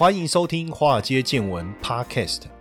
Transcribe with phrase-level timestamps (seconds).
[0.00, 2.44] 欢迎收听《华尔街见闻》Podcast。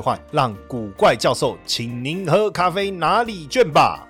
[0.00, 4.04] 换让古怪教授请您喝咖啡拿礼券吧。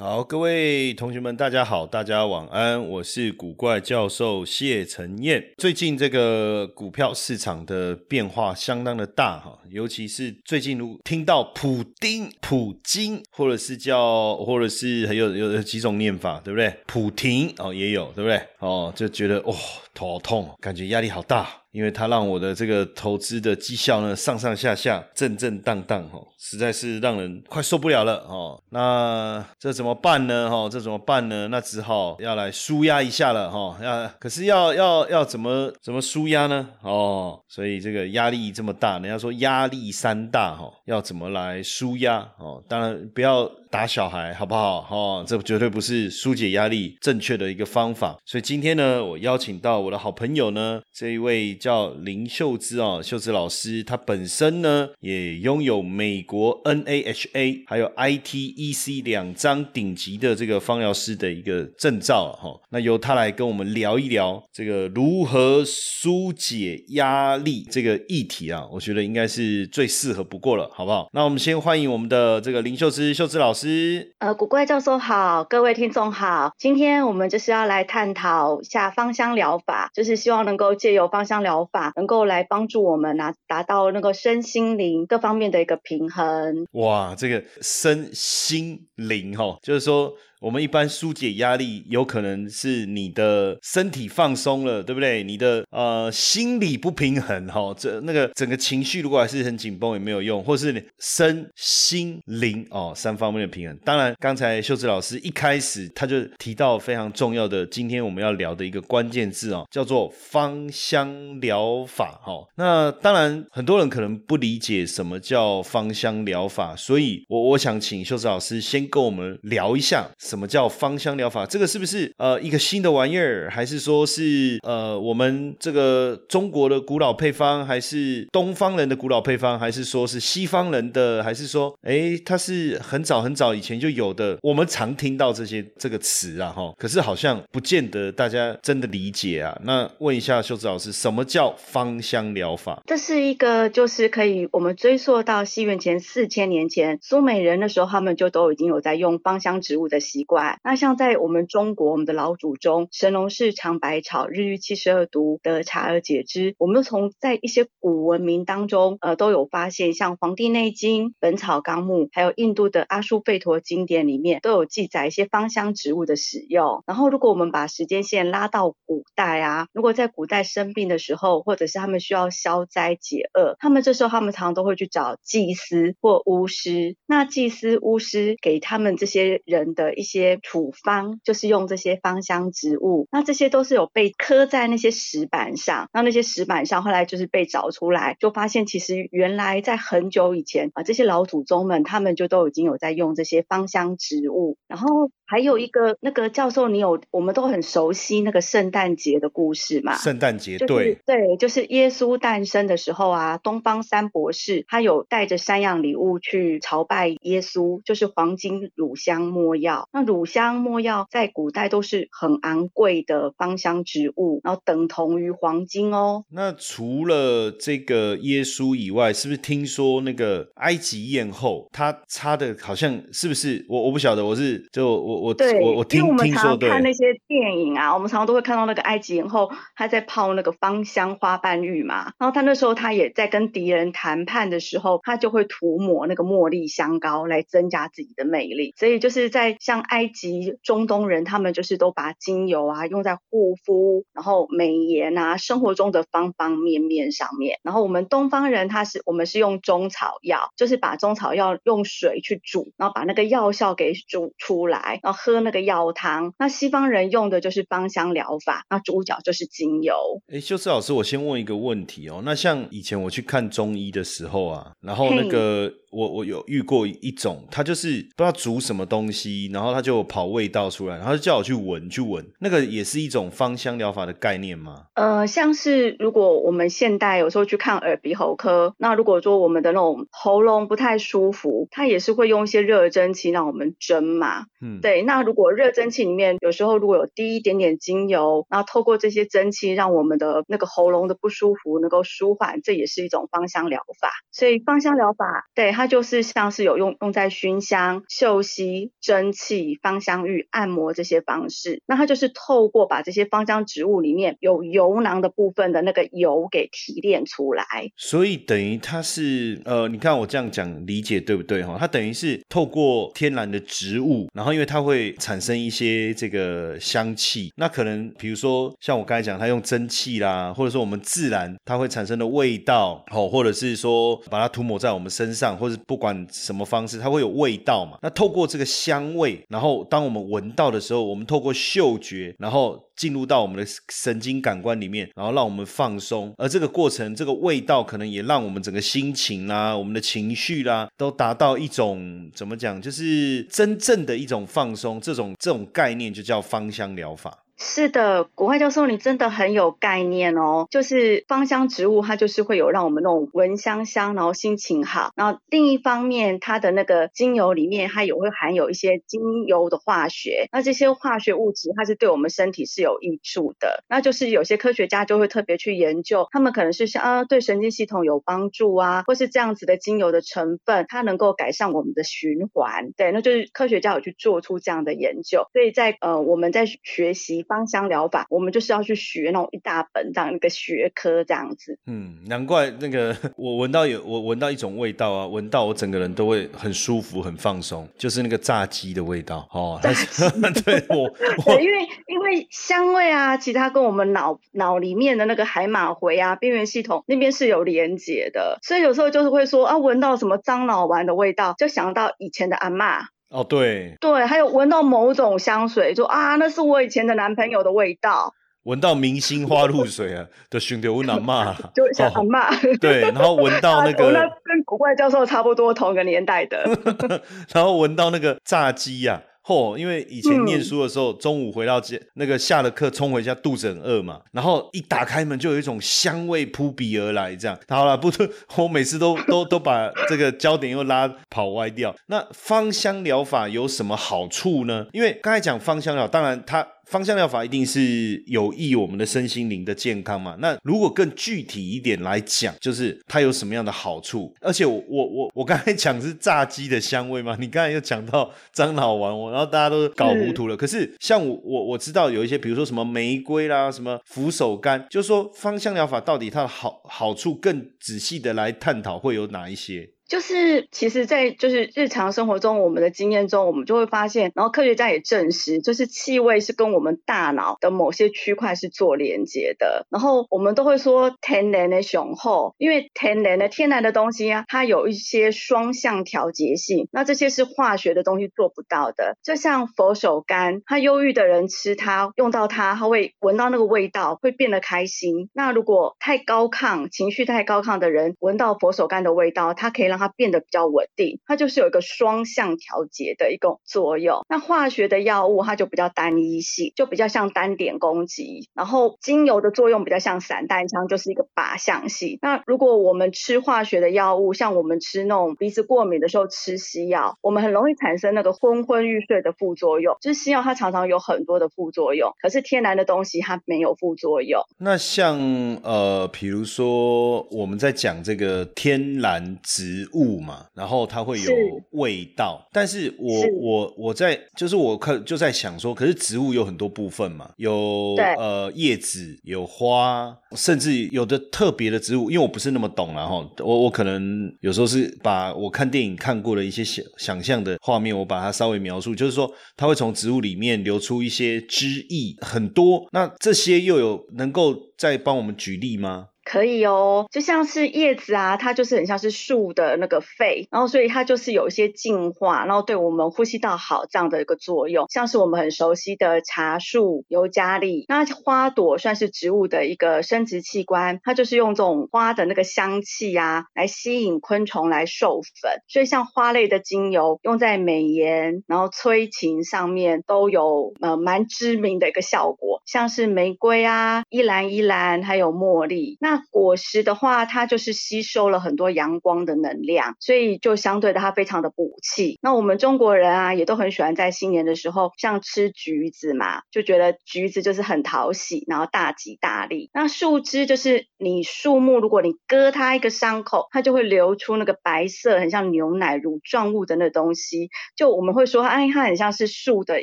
[0.00, 5.44] 好，各位同学们，大家好，大家晚安，我是古怪教授谢承彦。
[5.58, 16.72] 最近这个股票市场的变化相当的大哈，尤其是最近如听到普丁、普京，或者是叫，或者是还有有几种念法，对不对？
[16.86, 18.40] 普廷哦，也有，对不对？
[18.60, 19.54] 哦，就觉得哇。
[19.98, 28.62] 头痛，感觉压力好大，因为它让我的这个投资的绩效呢上上下下、震震荡荡，哦，实在是让人快受不了了，哦。
[28.70, 30.48] 那这怎么办呢？
[30.48, 31.48] 哈，这怎么办呢？
[31.48, 33.76] 那只好要来舒压一下了，哈。
[33.82, 36.68] 要可是要要要怎么怎么舒压呢？
[36.82, 42.18] 哦，所以这个压力这么大，人家说压力山大，哈，要怎么来舒压？
[42.38, 43.50] 哦，当然不要。
[43.70, 44.80] 打小孩好不好？
[44.80, 48.16] 哈，这绝对不是疏解压力正确的一个方法。
[48.24, 62.50] 所以今天呢，我邀请到我的好朋友呢，这一位叫林秀芝啊，秀芝老师，他本身呢也拥有美国 NAHA 还有 ITEC 两张顶级的这个芳疗师的一个证照哈。
[62.70, 71.08] 那由他来跟我们聊一聊这个如何疏解压力这个议题啊，我觉得应该是最适合不过了，好不好？
[71.12, 73.58] 那我们先欢迎我们的这个林秀芝，秀芝老师。
[73.58, 86.66] 师，呃，古怪教授好，各位听众好，今天我们就是要来探讨下芳香疗法，就是希望能够借由芳香疗法，能够来帮助我们啊，达到那个身心灵各方面的一个平衡。
[86.72, 90.14] 哇，这个身心灵哈，就是说。
[90.40, 95.22] 我们一般疏解压力，有可能是你的身体放松了，对不对？
[95.22, 103.76] 你的呃心理不平衡哈，这那个整个情绪如果还是很紧绷也没有用，或是身心灵哦三方面的平衡。
[103.84, 112.46] 当然，刚才秀芝老师一开始他就提到非常重要的，今天我们要聊的一个关键字哦，叫做芳香疗法哈。
[112.56, 120.08] 那当然很多人可能不理解什么叫芳香疗法，所以我我想请秀芝老师先跟我们聊一下。
[120.28, 121.46] 什么叫芳香疗法？
[121.46, 134.36] 这个是不是呃一个新的玩意儿，还是说是呃我们这个中国的古老配方，还是东方人的古老配方，还是说是西方人的，还是说哎它是很早很早以前就有的？
[134.42, 139.58] 我们常听到这些这个词啊哈，可是好像不见得大家真的理解啊。
[139.64, 142.82] 那问一下秀子老师，什么叫芳香疗法？
[142.86, 150.17] 这是一个就是可以我们追溯到西元前四千年前苏美人的时候，他们就都已经有在用芳香植物的习。
[150.18, 156.56] 习惯那像在我们中国，我们的老祖宗神农氏尝百草，日遇七十二毒，得茶而解之。
[156.58, 166.82] 我们从在一些古文明当中，呃，都有发现，像《黄帝内经》《本草纲目》，还有印度的阿舒吠陀经典里面，都有记载一些芳香植物的使用。
[166.84, 176.96] 然后，如果我们把时间线拉到古代啊，如果在古代生病的时候，或者是他们需要消灾解厄，他们这时候他们常常都会去找祭司或巫师。
[177.06, 195.10] 那祭司、巫师给他们这些人的一些土方就是用这些芳香植物，那这些都是有被刻在那些石板上，那那些石板上后来就是被找出来，就发现其实原来在很久以前啊，这些老祖宗们他们就都已经有在用这些芳香植物，然后。
[195.28, 199.94] 还有一个那个教授，你有我们都很熟悉那个圣诞节的故事嘛？
[199.94, 209.86] 圣诞节对对，就是耶稣诞生的时候啊，东方三博士他有带着三样礼物去朝拜耶稣，就是黄金、乳香、没药。
[209.92, 216.24] 那乳香、没药在古代都是很昂贵的芳香植物，然后等同于黄金哦。
[216.30, 223.66] 那除了这个耶稣以外，是不是听说那个埃及艳后她擦的好像是不是？
[223.68, 225.17] 我我不晓得，我是就我。
[225.18, 232.12] 我对，我我听听说，看那些电影啊，我们常常都会看到那个埃及艳后，她在泡那个芳香花瓣浴嘛。
[232.18, 238.74] 然后她那时候她也在跟敌人谈判的时候，她就会涂抹那个茉莉香膏来增加自己的魅力。
[238.76, 247.58] 所以就是在像埃及、中东人，他们就是都把精油啊用在护肤，然后美颜啊，生活中的方方面面上面。
[247.62, 255.00] 然后我们东方人，他是我们是用中草药，就是把中草药用水去煮，然后把那个药效给煮出来。
[255.08, 256.34] 然后喝那个药汤。
[256.38, 259.94] 那西方人用的就是芳香疗法，那主角就是精油。
[260.30, 262.20] 哎，修斯老师，我先问一个问题哦。
[262.22, 265.72] 那像以前我去看中医的时候啊，然后那个。
[265.90, 274.84] 我我有遇过一种，他就是不知道煮什么东西，然后他就跑味道出来，然后就叫我去闻去闻，那个也是一种芳香疗法的概念吗？
[274.94, 284.44] 呃，像是如果我们现代有时候去看耳鼻喉科，那如果说我们的那种喉咙不太舒服，他也是会用一些热蒸汽让我们蒸嘛。
[284.60, 285.02] 嗯，对。
[285.02, 294.10] 那如果热蒸汽里面有时候如果有滴一点点精油，然后透过这些蒸汽让我们的那个喉咙的不舒服能够舒缓，这也是一种芳香疗法。
[294.32, 295.72] 所以芳香疗法，对。
[295.78, 307.64] 它就是像是有用用在熏香、嗅吸、蒸汽、芳香浴、按摩这些方式，那它就是透过把这些芳香植物里面有油囊的部分的那个油给提炼出来。
[307.96, 311.76] 所以等于它是呃，你看我这样讲理解对不对哈？
[311.78, 325.67] 它等于是透过天然的植物，然后因为它会产生一些这个香气，那可能比如说像我刚才讲，它用蒸汽啦，或者说我们自然它会产生的味道，哦，或者是说把它涂抹在我们身上或。
[325.86, 327.98] 不管什么方式，它会有味道嘛？
[328.02, 336.32] 那透过这个香味，然后当我们闻到的时候，我们透过嗅觉，然后进入到我们的神经感官里面，然后让我们放松。
[336.36, 345.00] 而这个过程，这个味道可能也让我们整个心情啦、我们的情绪啦，都达到一种怎么讲，就是真正的一种放松。
[345.00, 347.36] 这种这种概念就叫芳香疗法。
[347.60, 350.68] 是的，国外教授，你真的很有概念哦。
[350.70, 355.10] 就是芳香植物，它就是会有让我们那种闻香香，然后心情好。
[355.16, 360.46] 然后另一方面，它的那个精油里面，它也会含有一些精油的化学。
[360.52, 363.82] 那这些化学物质，它是对我们身体是有益处的。
[363.88, 372.92] 那就是有些科学家就会特别去研究，他们可能是像啊，对神经系统有帮助啊，或是这样子的精油的成分，它能够改善我们的循环。
[372.96, 375.48] 对，那就是科学家有去做出这样的研究。
[375.52, 377.44] 所以在呃，我们在学习。
[377.48, 381.78] 芳香疗法，我们就是要去学那种一大本这样一个学科这样子。
[381.86, 389.80] 嗯，难怪那个 我闻到有我闻到一种味道啊，闻到我整个人都会很舒服、很放松，就是那个炸鸡的味道哦。
[389.82, 391.08] 对， 我
[391.44, 403.08] 对，因为因为香味啊，其他跟我们脑脑里面的那个海马回啊、边缘系统那边是有连接的，所以有时候就是会说啊，闻到什么樟脑丸的味道，就想到以前的阿妈。
[403.30, 408.32] 哦，对对，还有闻到某种香水，说啊，那是我以前的男朋友的味道。
[408.64, 412.54] 闻到明星花露水啊，的熏得我难骂， 就想骂。
[412.80, 416.64] 对，然后闻到那 个，跟古怪教授差不多同个年代的。
[417.52, 419.22] 然后闻到那个炸鸡呀。
[419.48, 419.78] 嚯！
[419.78, 428.12] 因为以前念书的时候，中午回到家，那个下了课冲回家，肚子很饿嘛，然后一打开门就有一种香味扑鼻而来，这样好了，不，
[428.62, 431.96] 我每次都都都把这个焦点又拉跑歪掉。
[432.08, 434.86] 那芳香疗法有什么好处呢？
[434.92, 436.66] 因为刚才讲芳香疗，当然它。
[436.88, 440.36] 芳香疗法一定是有益我们的身心灵的健康嘛？
[440.40, 444.34] 那如果更具体一点来讲，就是它有什么样的好处？
[444.40, 447.36] 而且我我我我刚才讲是炸鸡的香味嘛？
[447.40, 450.56] 你刚才又讲到樟脑丸，我然后大家都搞糊涂了。
[450.56, 459.90] 可是像我我我知道有一些，比如说什么玫瑰啦，什么扶手柑，就是说芳香疗法到底它的好好处更仔细的来探讨会有哪一些？
[460.08, 469.86] 就是，其实，在就是日常生活中，我们的经验中，我们就会发现，然后科学家也证实，就是气味是跟我们大脑的某些区块是做连接的。
[469.90, 479.18] 然后我们都会说天然的雄厚，因为天然的天然的东西啊，它有一些双向调节性，那这些是化学的东西做不到的。
[479.22, 485.28] 就像佛手柑，他忧郁的人吃它，用到它，他会闻到那个味道，会变得开心。
[485.34, 494.24] 那如果太高亢，情绪太高亢的人，闻到佛手柑的味道，它可以让它变得比较稳定，它就是有一个双向调节的一个作用。
[494.28, 498.48] 那化学的药物它就比较单一性，就比较像单点攻击。
[498.54, 502.18] 然后精油的作用比较像散弹枪，就是一个靶向性。
[502.22, 509.96] 那如果我们吃化学的药物，像我们吃那种鼻子过敏的时候吃西药，我们很容易产生那个昏昏欲睡的副作用。
[510.00, 514.42] 就是西药它常常有很多的副作用，可是天然的东西它没有副作用。
[514.58, 515.18] 那像
[515.62, 521.32] 呃，比如说我们在讲这个天然植物嘛，然后它会有
[521.72, 546.06] 味道，但是我我我在就是我可就在想说，可是植物有很多部分嘛，有呃叶子，有花，甚至有的特别的植物，因为我不是那么懂然后我我可能有时候是把我看电影看过的一些想想象的画面，我把它稍微描述，就是说它会从植物里面流出一些汁液，很多，那这些又有能够再帮我们举例吗？
[546.28, 554.86] 可以哦，就像是叶子啊，它就是很像是树的那个肺，然后所以它就是有一些净化，然后对我们呼吸道好这样的一个作用。
[554.90, 565.62] 像是我们很熟悉的茶树、尤加利，那花朵算是植物的一个生殖器官，它就是用这种花的那个香气啊，来吸引昆虫来授粉。
[565.66, 575.96] 所以像花类的精油，用在美颜然后催情上面都有呃蛮知名的一个效果，像是玫瑰啊、依兰依兰，还有茉莉。
[576.00, 582.18] 那果实的话，它就是吸收了很多阳光的能量，所以就相对的它非常的补气。
[582.22, 589.70] 那我们中国人啊，也都很喜欢在新年的时候，像吃橘子嘛，就觉得橘子就是很讨喜，然后大吉大利。
[589.72, 597.48] 那树枝就是你树木，如果你割它一个伤口，它就会流出那个白色，很像牛奶乳状物的那东西。
[597.76, 599.82] 就我们会说，哎，它很像是树的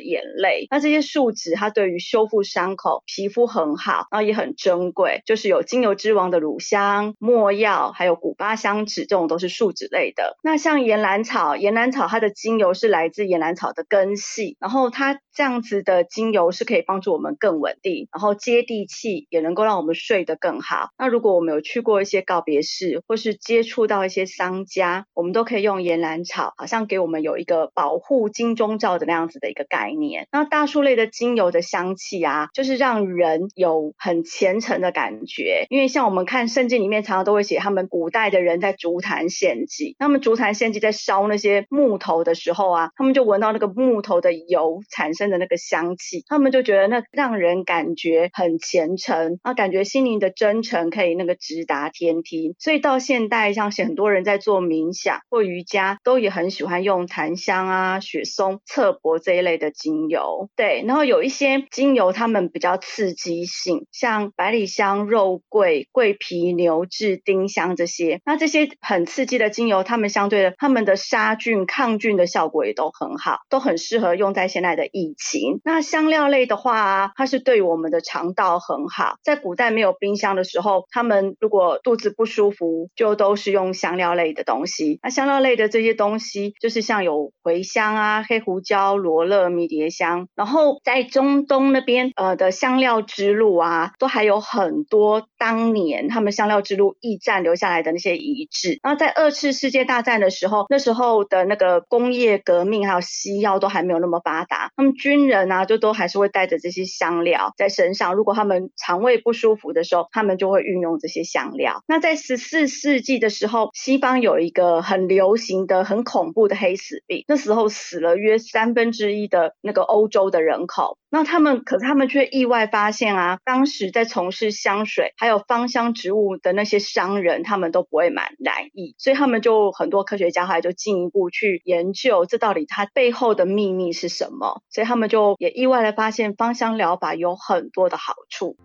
[0.00, 0.66] 眼泪。
[0.70, 10.36] 那这些树脂，它对于修复伤口、皮肤很好，然后也很珍贵，就是有精油之王的乳香、没药，还有古巴香脂，这种都是树脂类的。
[10.42, 20.90] 那像岩兰草，岩兰草它的精油是来自岩兰草的根系，然后它这样子的精油是可以帮助我们更稳定，然后接地气，也能够让我们睡得更好。
[20.98, 30.26] 那如果我们有去过一些告别式，或是接触到一些商家，我们都可以用岩兰草，好像给我们有一个保护金钟罩的那样子的一个概念。
[30.32, 52.54] 那大树类的精油的香气啊，就是让人有很虔诚的感觉，因为像我们我们看圣经里面常常都会写，他们古代的人在竹坛献祭，他们竹坛献祭在烧那些木头的时候啊，他们就闻到那个木头的油产生的那个香气，他们就觉得那让人感觉很虔诚，啊，感觉心灵的真诚可以那个直达天梯。
[52.58, 60.48] 所以到现代，像很多人在做冥想或瑜伽，都也很喜欢用檀香啊、雪松、侧柏这一类的精油。
[60.56, 68.20] 对，然后有一些精油，它们比较刺激性，像百里香、肉桂、桂皮、牛至、丁香这些。
[68.26, 75.62] 那这些很刺激的精油，它们相对的，它们的杀菌、抗菌的效果也都很好，都很适合用在现在的疫情。
[75.64, 79.16] 那香料类的话，它是对我们的肠道很好。
[79.22, 85.00] 在古代没有冰箱的时候，他们如果肚子不舒服，就都是用香料类的东西。
[85.02, 90.28] 那香料类的这些东西，就是像有茴香啊、黑胡椒、罗勒、迷迭香。
[90.34, 98.78] 然后在中东那边，呃的香料之路啊，都还有很多当年年他们香料之路驿站留下来的那些遗址。
[98.82, 108.14] 然后在二次世界大战的时候，那时候的那个工业革命还有西药都还没有那么发达，他们军人啊就都还是会带着这些香料在身上。
[108.14, 111.82] 如果他们肠胃不舒服的时候，他们就会运用这些香料。
[111.86, 120.98] 那在十四世纪的时候，西方有一个很流行的、很恐怖的黑死病，那时候死了约三分之一的那个欧洲的人口。
[121.08, 134.62] 那他们可是他们却意外发现啊，当时在从事香水还有芳香香植物的那些商人，他们都不会满难意，所以他们就很多科学家后来就进一步去研究，这到底它背后的秘密是什么？
[134.70, 138.56] 所以他们就也意外的发现，芳香疗法有很多的好处。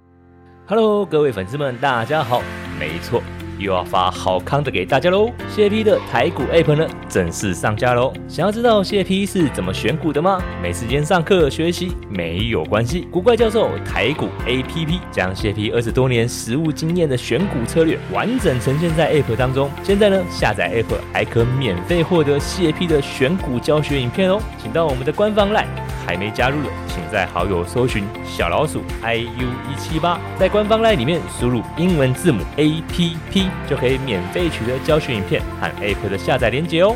[0.67, 2.41] Hello，各位粉丝们，大家好。
[2.79, 3.21] 没错，
[3.61, 5.31] 又要发好康的给大家喽！
[5.49, 8.11] 谢 P 的台股 App 呢正式上架喽。
[8.27, 10.41] 想要知道谢 P 是怎么选股的吗？
[10.61, 19.69] 没时间上课学习没有关系，古怪教授台股 APP 将谢 P 二十多年实务经验的选股策略完整呈现在 App 当中。
[19.83, 24.41] 现在呢，下载 App 还可免费获得谢 P 的选股教学影片哦。
[24.61, 25.65] 请到我们的官方 LINE，
[26.05, 36.95] 还没加入的，请在好友搜寻小老鼠 iu 一七八，在官方 LINE 里面输入英文字母 APP，就可以免费取得教学影片和 App 的下载连接哦。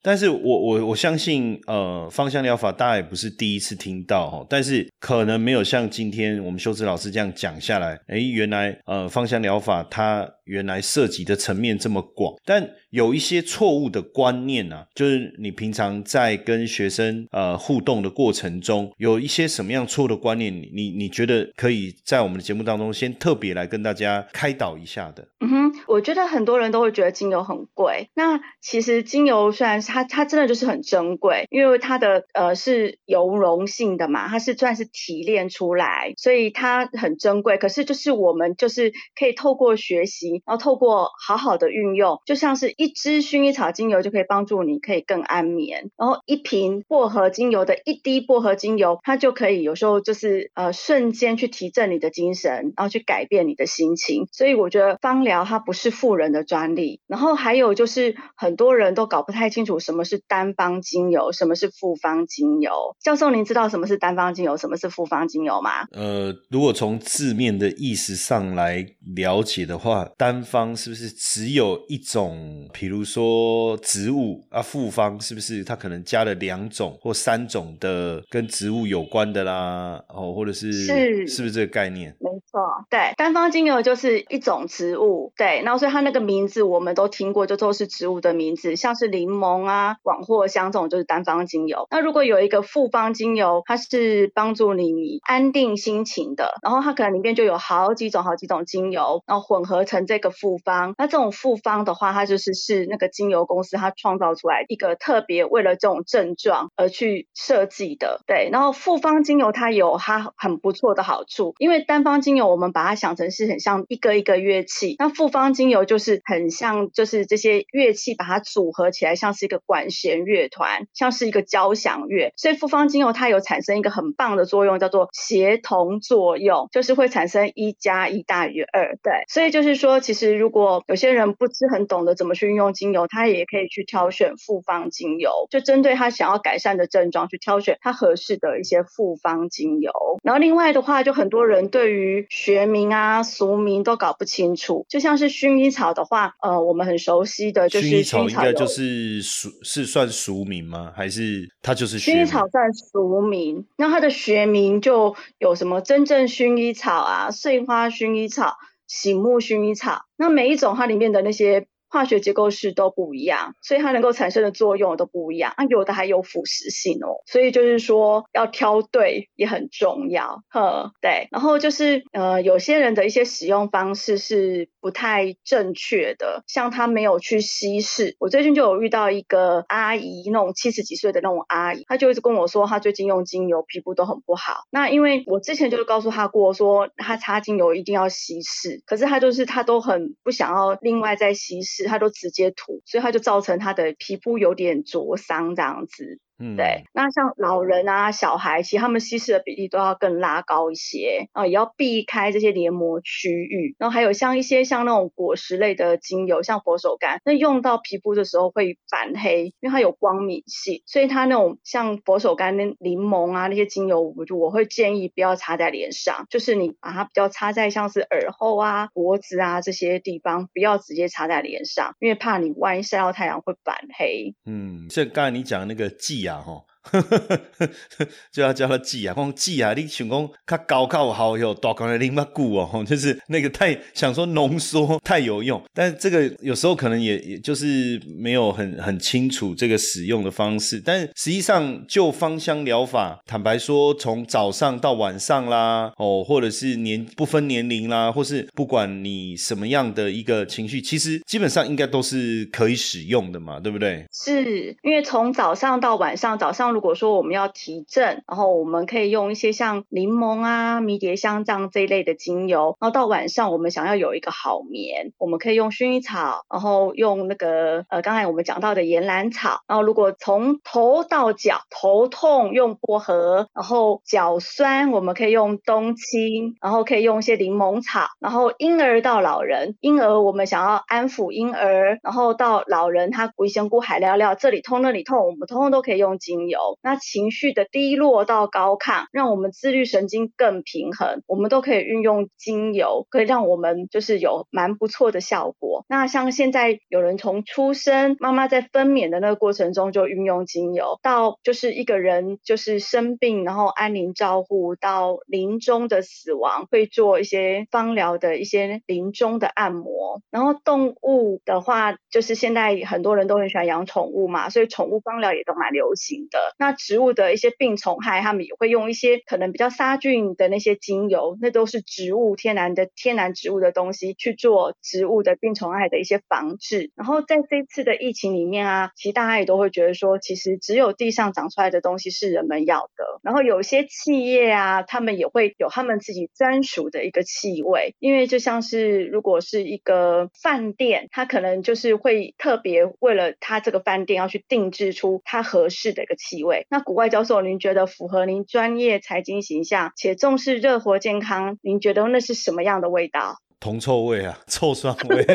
[0.00, 25.28] 但是我我我相信，呃，芳香疗法大家也不是第一次听到哦，但是可能没有像今天我们修辞老师这样讲下来，诶，原来呃芳香疗法它原来涉及的层面这么广，但有一些错误的观念啊，就是你平常在跟学生呃互动的过程中，有一些什么样错误的观念，你你你觉得可以在我们的节目当中先特别来跟大家开导一下的？
[25.40, 28.08] 嗯哼，我觉得很多人都会觉得精油很贵。
[28.14, 37.58] 那其实精油虽然它它真的就是很珍贵，因为它的呃是油溶性的嘛，它是算是提炼出来，所以它很珍贵。
[37.58, 54.26] 可是就是我们就是可以透过学习，然后透过好好的运用，就像是一支薰衣草精油就可以帮助你可以更安眠，然后一瓶薄荷精油的一滴薄荷精油，它就可以有时候就是呃瞬间去提振你的精神，然后去改变你的心情。
[54.32, 57.00] 所以我觉得芳疗它不是富人的专利。
[57.06, 62.96] 然后还有就是很多人都搞不太清楚什么是单方精油，什么是复方精油。
[63.00, 65.86] 教授，您知道什么是单方精油，什么是复方精油吗？
[65.92, 72.68] 呃，如果从字面的意思上来了解的话，单方是不是只有一种？
[72.72, 80.02] 比如说植物啊，复方是不是它可能加了两种或三种的跟植物有关的啦？
[80.08, 82.14] 哦，或者是是是不是这个概念？
[82.20, 91.86] 没错，对，单方精油就是一种植物，对，然后所以它那个名字我们都听过，就都是植物的名字，像是柠檬啊、广藿香这种就是单方精油。
[91.90, 100.94] 那如果有一个复方精油，它是帮助你安定心情的，然后它可能里面就有好几种、好几种精油，然后混合成这个复方。
[100.98, 108.48] 那这种复方的话，它就是是那个精油公司它创造出来一个特别为了这种症状而去设计的，对。
[108.52, 122.32] 然后复方精油它有它很不错的好处，因为单方精油我们把它想成是很像一个一个乐器，那复方精油就是很像就是这些乐器把它组合起来，像是一个管弦乐团，像是一个交响乐。
[122.36, 128.96] 所以复方精油它有产生一个很棒的作用，叫做协同作用，就是会产生一加一大于二。
[129.02, 139.92] 对，所以就是说，其实如果有些人不是很懂得怎么去运用精油，他也可以去挑选复方精油，就针对他想要改善的症状去挑选他合适的一些复方精油。
[140.22, 150.92] 然后另外的话，就很多人对于学名啊、俗名都搞不清楚，就像是薰衣草的话，呃，我们很熟悉的就是薰衣草应该就是俗是算俗名吗？
[150.94, 158.56] 还是它就是薰衣草算俗名，那它的学名就有什么真正薰衣草啊、碎花薰衣草、
[158.88, 165.52] 醒目薰衣草，那每一种它里面的那些化学结构式都不一样，所以它能够产生的作用都不一样。
[165.56, 170.42] 啊，有的还有腐蚀性哦，所以就是说要挑对也很重要。
[170.50, 178.16] 呵，对，然后就是呃，有些人的一些使用方式是不太正确的，像他没有去稀释。
[178.18, 184.64] 我最近就有遇到一个阿姨，那种七十几岁的那种阿姨，她就一直跟我说，她最近用精油皮肤都很不好。
[184.70, 196.20] 那因为我之前就告诉她过说，她擦精油一定要稀释，可是她就是她都很不想要另外再稀释，他都直接涂，所以他就造成他的皮肤有点灼伤这样子。
[196.38, 203.74] 嗯，对，那像老人啊、小孩，其实他们稀释的比例都要更拉高一些啊，也要避开这些黏膜区域。
[203.78, 224.34] 然后还有像一些像那种果实类的精油，像佛手柑，那用到皮肤的时候会反黑，因为它有光敏性，所以它那种像佛手柑、那柠檬啊那些精油，我就我会建议不要擦在脸上，就是你把它比较擦在像是耳后啊、脖子啊这些地方，不要直接擦在脸上，因为怕你万一晒到太阳会反黑。
[224.46, 226.64] 嗯，像刚才你讲的那个剂啊，吼，
[228.32, 254.04] 就要叫他记啊，讲记啊，你想讲他高靠好有大高的零八固哦， 就是那个太想说浓缩太有用，但是这个有时候可能也也就是没有很很清楚这个使用的方式，但实际上就芳香疗法，坦白说，从早上到晚上啦，哦，或者是年不分年龄啦，或是不管你什么样的一个情绪，其实基本上应该都是可以使用的嘛，对不对？
[254.12, 286.67] 是因为从早上到晚上，早上如果说我们要提振，然后我们可以用一些像柠檬啊、迷迭香这样这一类的精油，然后到晚上我们想要有一个好眠，我们可以用薰衣草，然后用那个呃刚才我们讲到的岩兰草，然后如果从头到脚头痛用薄荷，然后脚酸我们可以用冬青，然后可以用一些柠檬草，然后婴儿到老人，婴儿我们想要安抚婴儿，然后到老人他龟仙菇海料料这里痛那里痛，我们通通都可以用精油。
[286.82, 295.84] 那情绪的低落到高亢，让我们自律神经更平衡，我们都可以运用精油，可以让我们就是有蛮不错的效果。
[295.88, 310.22] 那像现在有人从出生，妈妈在分娩的那个过程中就运用精油，到就是一个人就是生病，然后安宁照护，到临终的死亡，会做一些芳疗的一些临终的按摩。
[310.30, 316.38] 然后动物的话，就是现在很多人都很喜欢养宠物嘛，所以宠物芳疗也都蛮流行的。
[316.58, 326.90] 那植物的一些病虫害，他们也会用一些可能比较杀菌的那些精油，那都是植物天然的天然植物的东西去做植物的病虫害的一些防治。
[326.94, 333.20] 然后在这次的疫情里面啊，其实大家也都会觉得说，其实只有地上长出来的东西是人们要的。
[333.22, 346.66] 然后有些企业啊，他们也会有他们自己专属的一个气味，因为就像是如果是一个饭店，它可能就是会特别为了它这个饭店要去定制出它合适的一个气味。
[346.70, 353.38] 那古怪教授，您觉得符合您专业财经形象且重视热活健康，您觉得那是什么样的味道？
[353.60, 355.26] 铜臭味啊， 臭酸味，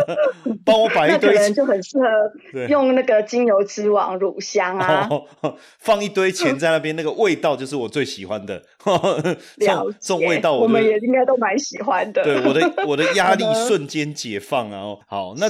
[0.64, 2.06] 帮我摆一堆，就很适合
[2.66, 5.06] 用那个精油之王乳香啊，
[5.78, 8.62] 放一堆钱在那边，那个味道就是我最喜欢的。
[9.58, 9.66] 这
[10.00, 12.22] 种味道，我们也应该都蛮喜欢的。
[12.22, 14.96] 对，我的 我的压力瞬间解放啊！
[15.06, 15.48] 好，那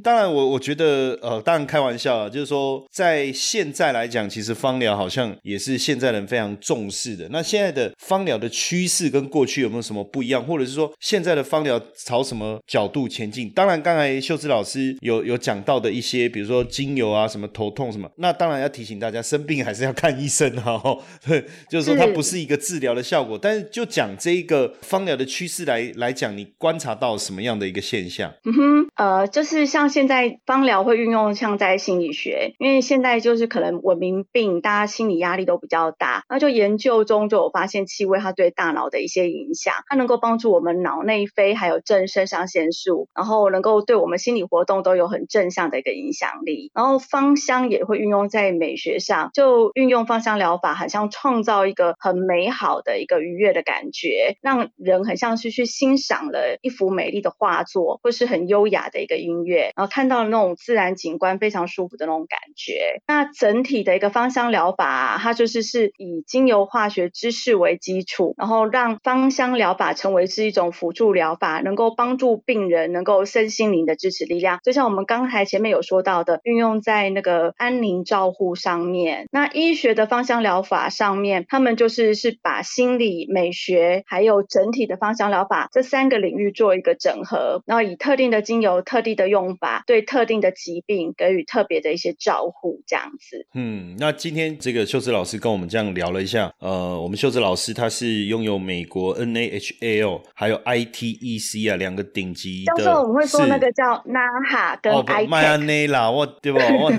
[0.00, 7.26] 当然，我我觉得呃，当然开玩笑啊，就是说在现在来讲，其实芳疗好像也是现在人非常重视的。
[7.30, 13.50] 那现在的芳疗的趋势跟过去有没有什么不一样，或者是说现在的芳疗朝什么角度前进？
[13.50, 20.80] 当然，刚才秀芝老师有有讲到的一些，比如说精油啊，什么头痛什么，那当然要提醒大家，生病还是要看医生哈。
[21.26, 28.30] 对， 就是说它不是一个治疗的效果，但是就讲这一个芳疗的趋势来来讲，你观察到什么样的一个现象？
[28.44, 46.70] 嗯哼，呃，就是像现在芳疗会运用像在心理学，因为现在就是可能文明病，大家心理压力都比较大，那就研究中就有发现气味它对大脑的一些影响，它能够帮助我们脑内啡还有正肾上腺素，然后能够对我们心理活动都有很正向的一个影响力。
[46.74, 63.02] 然后芳香也会运用在美学上，就运用芳香疗法，好像创造一个很美好好的一个愉悦的感觉，让人很像是去欣赏了一幅美丽的画作，或是很优雅的一个音乐，然后看到那种自然景观非常舒服的那种感觉。
[63.06, 74.60] 那整体的一个芳香疗法，它就是是以精油化学知识为基础，然后让芳香疗法成为是一种辅助疗法，能够帮助病人能够身心灵的支持力量。
[74.64, 79.28] 就像我们刚才前面有说到的，运用在那个安宁照护上面。
[79.30, 93.48] 那医学的芳香疗法上面，他们就是是把心理、美学还有整体的芳香疗法这三个领域做一个整合，然后以特定的精油、特定的用法，对特定的疾病给予特别的一些照护，这样子。
[93.54, 106.60] 嗯，那今天这个秀芝老师跟我们这样聊了一下，呃，我们秀芝老师他是拥有美国 NAHL 还有 ITEC 啊两个顶级的，教授我们会说那个叫 NAHA 跟 I 麦亚内拉，我对不？
[106.60, 106.92] 我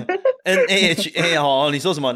[0.44, 2.12] NAHA 哦，你说什么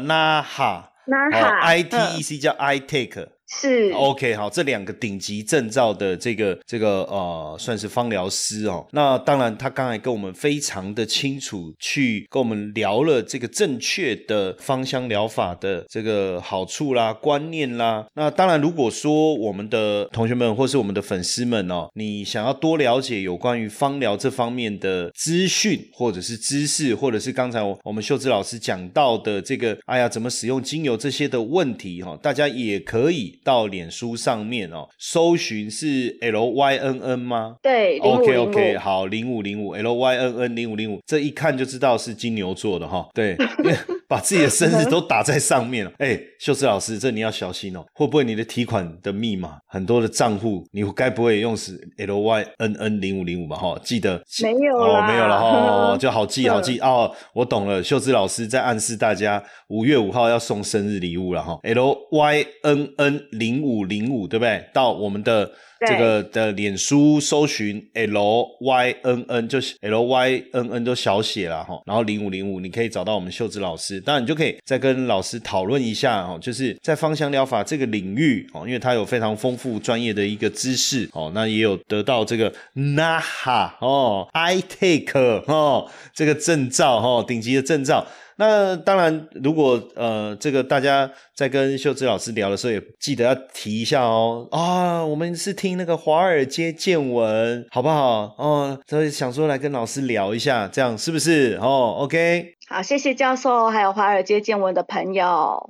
[1.07, 3.27] NAHA？NAHA，ITEC 叫 I Take。
[3.61, 8.85] 是 OK 好，这两个顶级证照的这个这个呃，算是芳疗师哦。
[8.91, 18.05] 那当然，他刚才跟我们非常的清楚，去跟我们聊了这个正确的芳香疗法的这个好处啦、观念啦。
[18.15, 33.39] 那当然，如果说我们的同学们或是我们的粉丝们哦，你想要多了解有关于芳疗这方面的资讯，或者是知识，或者是刚才我们秀芝老师讲到的这个，哎呀，怎么使用精油这些的问题哈，大家也可以。
[33.43, 37.57] 到脸书上面哦，搜寻是 L Y N N 吗？
[37.61, 43.07] 对，OK OK，好，零五零五 L Y N N 零五零五，这一看就知道是金牛座的哈。
[43.13, 43.35] 对，
[44.13, 45.91] 把自己的生日 都打在上面了。
[45.97, 53.57] 哎，秀芝老师，这你要小心哦，会不会你的提款的密码很多的账户，你该不会用是 L Y N N 零五零五吧？
[53.57, 57.11] 哈，记得没有哦，没有了哈， 就好记好记哦。
[57.33, 61.57] 我懂了，秀芝老师在暗示大家五月五号要送生日礼物了哈。
[61.63, 64.63] L Y N N 零五零五，对不对？
[64.71, 65.49] 到我们的
[65.87, 71.81] 这个的脸书搜寻 L Y N N，就是 L Y N N 都小写了哈。
[71.85, 88.05] 然后零五零五，你可以找到我们秀芝老师，当然你就可以再跟老师讨论一下哦，就是在芳香疗法这个领域哦，因为他有非常丰富专业的一个知识哦，那也有得到这个 NAHA 哦，I Take 哦这个证照哦，顶级的证照。
[88.37, 94.47] 那当然，如果呃，这个大家在跟秀芝老师聊的时候，也记得要提一下哦。
[94.51, 98.33] 啊，我们是听那个华尔街见闻，好不好？
[98.37, 101.57] 哦，所以想说来跟老师聊一下，这样是不是？
[101.61, 102.55] 哦，OK。
[102.67, 105.69] 好，谢谢教授，还有华尔街见闻的朋友。